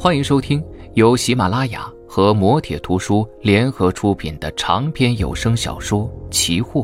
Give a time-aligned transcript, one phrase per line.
[0.00, 6.82] 欢迎收听由喜马拉雅和磨铁图书联合出品的长篇有声小说《奇货》，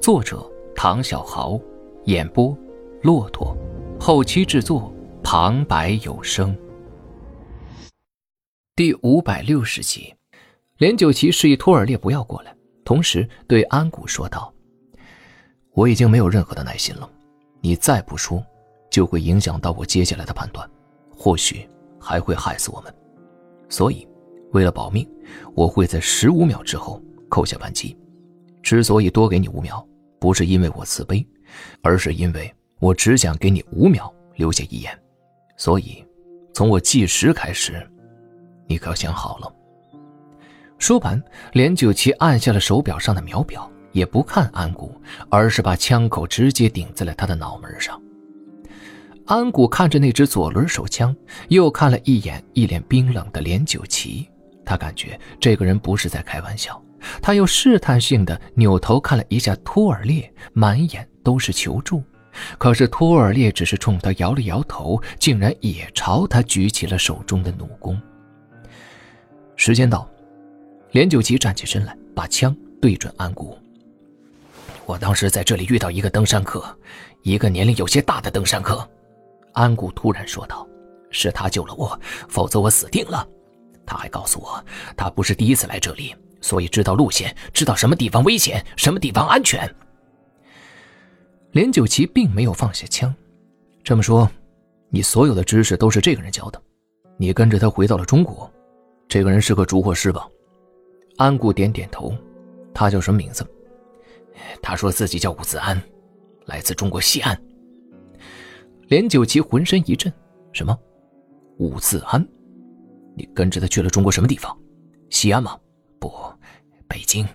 [0.00, 1.58] 作者唐小豪，
[2.04, 2.56] 演播
[3.02, 3.56] 骆驼，
[3.98, 6.56] 后期制作旁白有声。
[8.76, 10.14] 第五百六十集，
[10.76, 14.54] 连九奇示意托尔烈不要过来，同时对安谷说道
[15.74, 17.10] ：“我已经没有任何的耐心了，
[17.60, 18.40] 你再不说，
[18.92, 20.70] 就会影响到我接下来的判断，
[21.16, 21.68] 或许。”
[22.00, 22.94] 还会害死我们，
[23.68, 24.06] 所以
[24.52, 25.08] 为了保命，
[25.54, 27.96] 我会在十五秒之后扣下扳机。
[28.62, 29.86] 之所以多给你五秒，
[30.18, 31.26] 不是因为我慈悲，
[31.82, 34.98] 而是因为我只想给你五秒留下遗言。
[35.56, 36.04] 所以，
[36.52, 37.88] 从我计时开始，
[38.66, 39.52] 你可要想好了。
[40.78, 41.20] 说完，
[41.52, 44.92] 连九七按下了手表上的秒表，也不看安谷，
[45.28, 48.00] 而是把枪口直接顶在了他的脑门上。
[49.28, 51.14] 安谷看着那只左轮手枪，
[51.48, 54.26] 又看了一眼一脸冰冷的连九奇，
[54.64, 56.82] 他感觉这个人不是在开玩笑。
[57.20, 62.02] 他又试探性的扭头看了一下托尔烈，满眼都是求助。
[62.56, 68.00] 可是托尔烈只是冲他摇了摇头，竟然也朝他举起了手中的弩弓。
[69.56, 70.08] 时间到，
[70.92, 73.58] 连九奇站起身来，把枪对准安谷。
[74.86, 76.64] 我当时在这里遇到一个登山客，
[77.22, 78.88] 一个年龄有些大的登山客。
[79.52, 80.66] 安谷突然说道
[81.10, 83.26] ：“是他救了我，否则我死定了。”
[83.86, 84.62] 他还告诉我，
[84.96, 89.68] 他不是第一次来这里，所以知道路线，知道什么地方危险，什么地方安全。
[91.52, 93.14] 连九奇并没有放下枪，
[93.82, 94.30] 这么说，
[94.90, 96.62] 你所有的知识都是这个人教的？
[97.16, 98.50] 你跟着他回到了中国，
[99.08, 100.28] 这个人是个烛火师吧？
[101.16, 102.14] 安谷点点头。
[102.74, 103.44] 他叫什么名字？
[104.62, 105.82] 他说自己叫伍子安，
[106.44, 107.36] 来自中国西安。
[108.88, 110.10] 连九奇浑身一震，
[110.52, 110.76] 什么？
[111.58, 112.26] 武自安？
[113.14, 114.56] 你跟着他去了中国什么地方？
[115.10, 115.58] 西安吗？
[116.00, 116.10] 不，
[116.88, 117.26] 北京。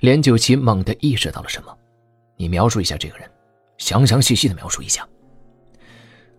[0.00, 1.76] 连九奇猛地意识到了什么，
[2.36, 3.30] 你描述一下这个人，
[3.78, 5.08] 详详细细的描述一下。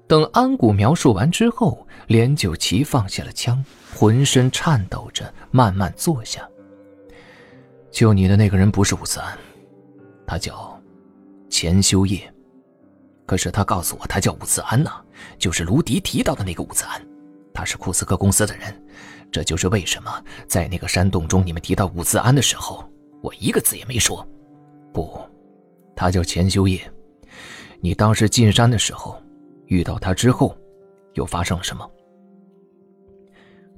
[0.07, 3.63] 等安谷描述完之后，连九奇放下了枪，
[3.95, 6.45] 浑身颤抖着，慢慢坐下。
[7.91, 9.37] 救你的那个人不是武自安，
[10.27, 10.77] 他叫
[11.49, 12.21] 钱修业。
[13.31, 14.91] 可是他告诉我，他叫伍兹安呐，
[15.39, 17.01] 就是卢迪提到的那个伍兹安，
[17.53, 18.85] 他是库斯克公司的人，
[19.31, 22.83] 这就是为什么在那个山洞中你们提到伍兹安的时候，
[23.21, 24.27] 我一个字也没说。
[24.91, 25.17] 不，
[25.95, 26.81] 他叫钱修业。
[27.79, 29.17] 你当时进山的时候
[29.67, 30.53] 遇到他之后，
[31.13, 31.89] 又发生了什么？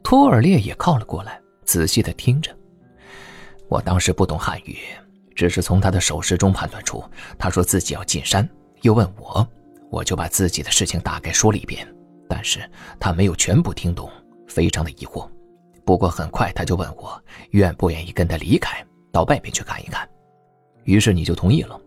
[0.02, 2.52] 托尔烈也靠了过来，仔细的听着。
[3.68, 4.80] 我当时不懂汉语，
[5.36, 7.03] 只是从他的手势中判断出，
[7.38, 8.50] 他说自己要进山。
[8.83, 9.47] 又问我，
[9.89, 11.88] 我就把自己的事情大概说了一遍，
[12.27, 14.11] 但是他没有全部听懂，
[14.45, 15.25] 非常的疑惑。
[15.85, 17.21] 不过很快他就问我
[17.51, 20.07] 愿不愿意跟他离开，到外面去看一看。
[20.83, 21.79] 于是你就同意了。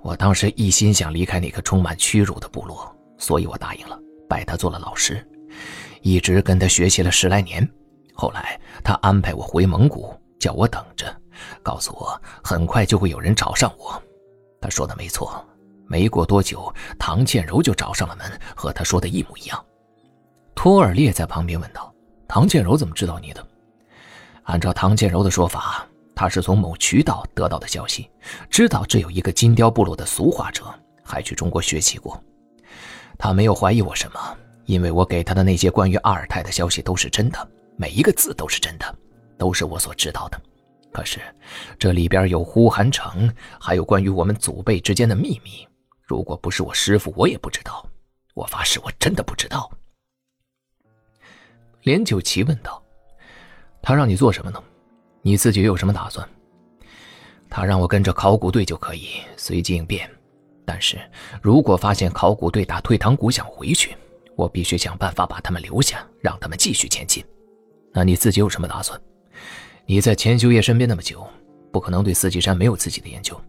[0.00, 5.26] 我当时一心想离开那个充满屈辱的部落，所以我答应了，拜他做了老师，
[6.02, 7.68] 一直跟他学习了十来年。
[8.14, 11.12] 后来他安排我回蒙古，叫我等着，
[11.64, 14.00] 告诉我很快就会有人找上我。
[14.60, 15.44] 他说的没错。
[15.86, 19.64] 没过多久，唐倩柔就找上了门，和他说的一模一样。
[20.54, 21.94] 托尔烈在旁边问道
[22.26, 23.46] ：“唐倩柔怎么知道你的？”
[24.44, 28.10] 按照唐倩柔的说法，他是从某渠道得到的消息，
[28.48, 30.64] 知道这有一个金雕部落的俗化者，
[31.04, 32.20] 还去中国学习过。
[33.18, 34.20] 他没有怀疑我什么，
[34.64, 38.94] 因为我给他的那些关于阿尔泰的消息都是真的，每一个字都是真的，
[39.38, 40.40] 都是我所知道的。
[40.92, 41.20] 可是，
[41.78, 43.30] 这里边有呼韩城，
[43.60, 45.66] 还有关于我们祖辈之间的秘密。
[46.06, 47.84] 如果不是我师傅，我也不知道。
[48.34, 49.68] 我发誓，我真的不知道。
[51.82, 52.80] 连九奇问道
[53.82, 54.62] ：“他让你做什么呢？
[55.22, 56.26] 你自己有什么打算？”
[57.50, 60.08] 他让我跟着考古队就可以随机应变，
[60.64, 60.98] 但是
[61.42, 63.96] 如果发现考古队打退堂鼓想回去，
[64.36, 67.24] 我必须想办法把他们留下，让他们继续前进。
[67.92, 69.00] 那你自己有什么打算？
[69.86, 71.26] 你在钱修业身边那么久，
[71.72, 73.40] 不可能对四季山没有自己的研究。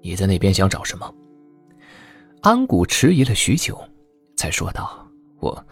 [0.00, 1.12] 你在那边想找什么？
[2.42, 3.80] 安谷迟疑了许久，
[4.36, 5.08] 才说道
[5.38, 5.64] ：“我，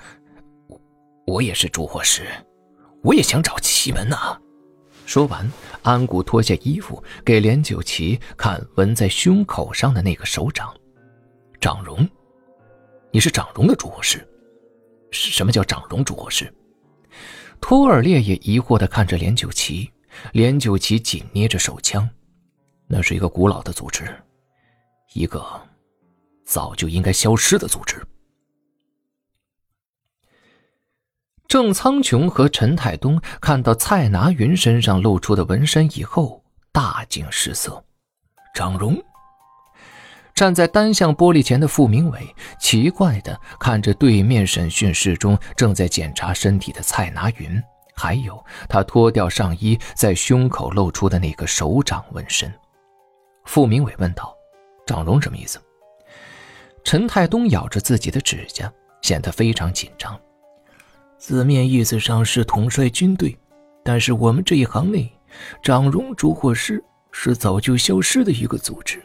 [0.69, 0.81] 我，
[1.27, 2.29] 我也是烛火师，
[3.03, 4.41] 我也想找奇门呐。”
[5.05, 5.51] 说完，
[5.83, 10.73] 安谷脱下衣服给连九奇看纹在胸口上的那个手掌。
[11.61, 12.09] 掌荣，
[13.11, 14.25] 你是掌荣的主火师？
[15.11, 16.55] 什么叫掌荣烛火师？
[17.61, 19.91] 托尔烈也疑惑的看着连九奇，
[20.31, 22.09] 连九奇紧捏着手枪，
[22.87, 24.09] 那是一个古老的组织，
[25.15, 25.45] 一个。
[26.51, 28.05] 早就应该消失的组织。
[31.47, 36.43] 郑苍穹和陈太东看到蔡拿云身上露出的纹身以后，
[36.73, 37.85] 大惊失色。
[38.53, 39.01] 张荣
[40.35, 47.63] 站在单向玻璃前的傅明伟奇怪的看着对面审讯室中正在检查身体的蔡拿云，
[47.95, 52.53] 还有他脱掉上衣在胸口露出的那个手掌纹身。
[53.45, 54.37] 傅明伟问道
[54.85, 55.61] ：“张荣什么意思？”
[56.83, 58.73] 陈太东咬着自己的指甲，
[59.03, 60.19] 显得非常紧张。
[61.19, 63.37] 字面意思上是统帅军队，
[63.85, 65.11] 但是我们这一行内，
[65.63, 66.83] 长荣烛火师
[67.13, 69.03] 是早就消失的一个组织，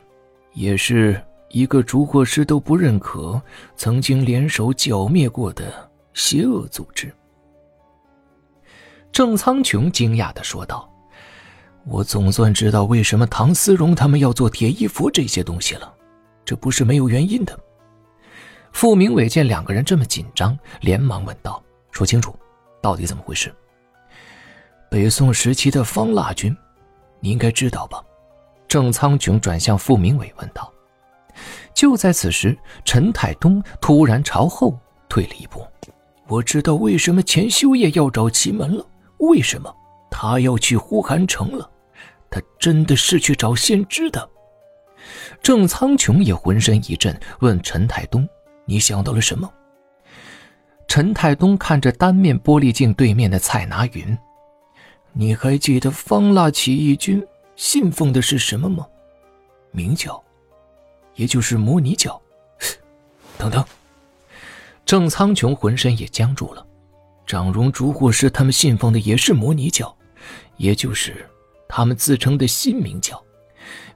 [0.54, 3.42] 也是一个烛火师都不认可、
[3.76, 7.14] 曾经联手剿灭过的邪恶组织。
[9.12, 10.90] 郑苍穹惊讶的说道
[11.86, 15.94] ：“我总算知道为什么唐思荣他们要做铁衣服这些东西了，
[16.46, 17.60] 这不是没有原因的。”
[18.72, 21.64] 傅明伟见两个人这么紧张，连忙问道。
[21.92, 22.38] 说清楚，
[22.82, 23.54] 到底怎么回事？
[24.92, 26.56] 北宋时期的方腊军，
[27.20, 28.04] 你应该知道吧？
[28.68, 30.72] 郑苍穹转向傅明伟问道。
[31.74, 34.78] 就在此时，陈太东突然朝后
[35.08, 35.66] 退了一步。
[36.28, 38.86] 我知道为什么钱修业要找奇门了。
[39.20, 39.74] 为什么
[40.12, 41.70] 他要去呼韩城了？
[42.30, 44.30] 他真的是去找先知的。
[45.42, 48.28] 郑苍穹也浑身一震，问陈太东
[48.66, 49.52] ：“你想到了什么？”
[50.88, 54.18] 陈太东看着单面玻璃镜对面的蔡拿云，
[55.14, 57.26] 你还记得方腊起义军
[57.56, 58.86] 信奉的是什么吗？
[59.72, 60.24] 明教，
[61.16, 62.22] 也就是摩尼教。
[63.38, 63.66] 等等，
[64.86, 66.66] 郑苍穹浑身也僵住了。
[67.26, 69.94] 长荣烛火师他们信奉的也是摩尼教，
[70.58, 71.28] 也就是
[71.68, 73.22] 他们自称的新明教。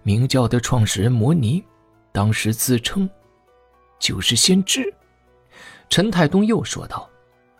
[0.03, 1.63] 明教的创始人摩尼，
[2.11, 3.09] 当时自称
[3.99, 4.93] 就是先知。
[5.89, 7.09] 陈太东又说道：“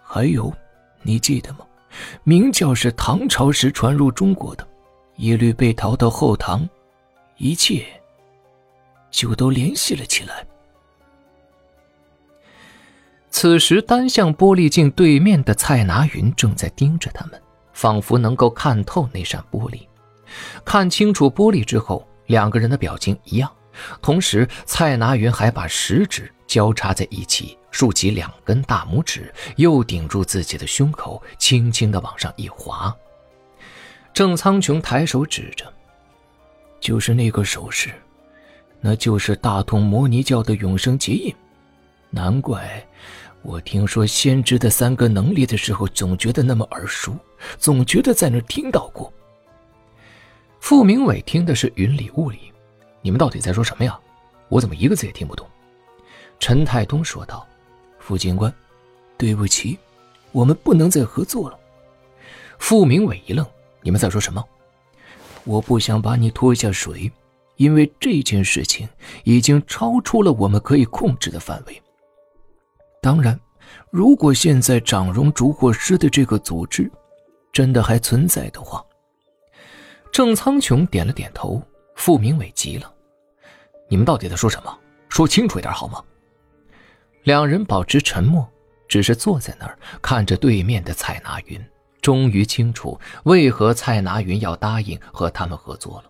[0.02, 0.52] 还有，
[1.02, 1.60] 你记得吗？
[2.24, 4.68] 明教是唐朝时传入中国的，
[5.16, 6.68] 一律被逃到后唐，
[7.38, 7.84] 一切
[9.10, 10.46] 就都联系了起来。”
[13.32, 17.40] 此时，单向玻璃镜对面的蔡拿云正在盯着他们，
[17.74, 19.82] 仿佛能够看透那扇玻璃。
[20.66, 23.52] 看清楚玻璃之后，两个人的表情一样。
[24.02, 27.56] 同时，蔡拿云还把食指交叉在一起。
[27.72, 32.96] 竖起两根大拇指，又顶住自己的胸口，轻轻的往上一划。
[34.12, 35.72] 郑苍穹抬手指着，
[36.80, 37.92] 就是那个手势，
[38.82, 41.32] 那就是大同摩尼教的永生结印。
[42.10, 42.84] 难怪
[43.44, 47.16] 我听说先知的三个能力的时候，总觉得那么耳熟，
[47.60, 49.14] 总觉得在那听到过。
[50.70, 52.54] 傅明伟听的是云里雾里，
[53.02, 54.00] 你们到底在说什么呀？
[54.50, 55.44] 我怎么一个字也听不懂？
[56.40, 57.44] 陈太东说道。
[57.98, 58.54] 傅警官，
[59.18, 59.80] 对不起，
[60.32, 61.58] 我们不能再合作了。
[62.60, 63.44] 傅明伟一愣
[63.82, 64.46] ：“你们在说什么？”
[65.44, 67.12] 我不想把你拖下水，
[67.56, 68.88] 因为这件事情
[69.24, 71.82] 已经超出了我们可以控制的范围。
[73.02, 73.40] 当然，
[73.90, 76.92] 如果现在长荣烛火师的这个组织
[77.52, 78.86] 真的还存在的话，
[80.12, 81.62] 郑苍穹点了点头。
[81.96, 82.94] 傅明伟急了
[83.90, 84.78] ：“你们到底在说什么？
[85.10, 86.02] 说清楚一点好吗？”
[87.24, 88.50] 两人保持沉默，
[88.88, 91.62] 只是坐在那儿看着对面的蔡拿云。
[92.02, 96.10] 终于清楚为何蔡拿云要答应和他们合作了，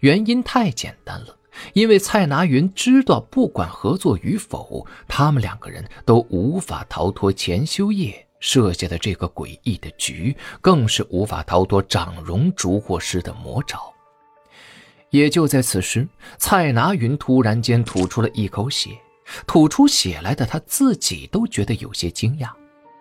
[0.00, 1.34] 原因太简单了，
[1.72, 13.80] 因为蔡拿云知道，不管合作与否，他们两个人都无法逃脱钱修业设下的这个诡异的局，更是无法逃脱长荣烛火师的魔爪。
[15.10, 16.06] 也就在此时，
[16.38, 18.90] 蔡拿云突然间吐出了一口血。
[19.46, 22.50] 吐出血来的他自己都觉得有些惊讶，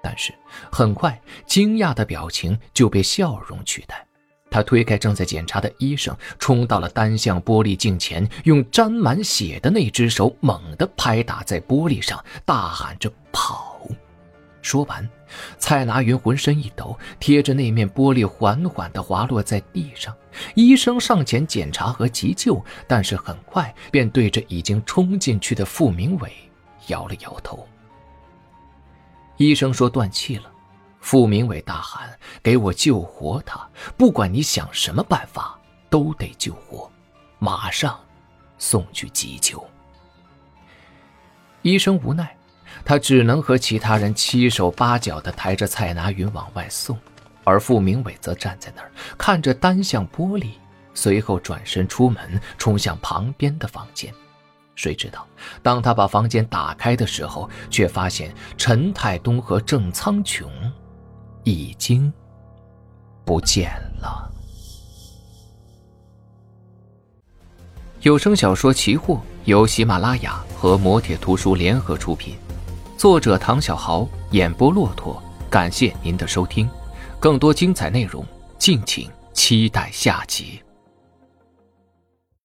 [0.03, 0.31] 但是
[0.71, 4.05] 很快惊讶的表情就被笑容取代。
[4.51, 13.81] 他推开正在检查的医生，冲到了单向玻璃镜前，用沾满血的那只手猛地拍打在玻璃上，大喊着“跑”。
[14.61, 15.09] 说完，
[15.57, 20.15] 蔡拿云浑身一抖，贴着那面玻璃缓缓地滑落在地上。
[20.55, 26.31] 医生上前检查和急救，但是很快便对着已经冲进去的傅明伟
[26.87, 27.67] 摇了摇头。
[29.37, 30.51] 医生说断气了。
[31.03, 33.67] 傅明伟大喊：“给我救活他！
[33.97, 35.59] 不管你想什么办法，
[35.89, 36.87] 都得救活，
[37.39, 37.99] 马上
[38.59, 39.67] 送去急救。”
[41.63, 42.37] 医生无奈。
[42.83, 46.97] 他只能和其他人七手八脚地抬着蔡拿云往外送，
[47.43, 50.51] 而傅明伟则站在那儿看着单向玻璃，
[50.93, 54.13] 随后转身出门，冲向旁边的房间。
[54.75, 55.27] 谁知道，
[55.61, 60.45] 当他把房间打开的时候，却发现陈太东和郑苍穹
[61.43, 62.11] 已经
[63.23, 64.31] 不见了。
[68.01, 69.13] 有声小说《奇货》
[69.45, 72.35] 由喜马拉雅和磨铁图书联合出品，
[73.01, 75.19] 作者唐小豪，演播骆驼。
[75.49, 76.69] 感谢您的收听，
[77.19, 78.23] 更多精彩内容，
[78.59, 80.61] 敬请期待下集。